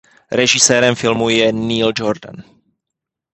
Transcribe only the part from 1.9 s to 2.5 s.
Jordan.